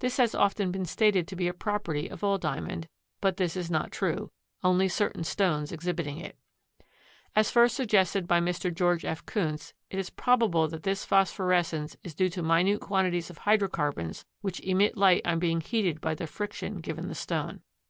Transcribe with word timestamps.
This 0.00 0.18
has 0.18 0.34
often 0.34 0.70
been 0.70 0.84
stated 0.84 1.26
to 1.26 1.34
be 1.36 1.48
a 1.48 1.54
property 1.54 2.06
of 2.06 2.22
all 2.22 2.36
Diamond, 2.36 2.86
but 3.22 3.38
this 3.38 3.56
is 3.56 3.70
not 3.70 3.90
true, 3.90 4.30
only 4.62 4.88
certain 4.90 5.24
stones 5.24 5.72
exhibiting 5.72 6.18
it. 6.18 6.36
As 7.34 7.50
first 7.50 7.74
suggested 7.74 8.28
by 8.28 8.40
Mr. 8.40 8.70
Geo. 8.70 9.10
F. 9.10 9.24
Kunz, 9.24 9.72
it 9.88 9.98
is 9.98 10.10
probable 10.10 10.68
that 10.68 10.82
this 10.82 11.06
phosphorescence 11.06 11.96
is 12.04 12.14
due 12.14 12.28
to 12.28 12.42
minute 12.42 12.82
quantities 12.82 13.30
of 13.30 13.38
hydrocarbons 13.38 14.26
which 14.42 14.60
emit 14.60 14.98
light 14.98 15.22
on 15.26 15.38
being 15.38 15.62
heated 15.62 15.98
by 16.02 16.14
the 16.14 16.26
friction 16.26 16.82
given 16.82 17.08
the 17.08 17.14
stone. 17.14 17.62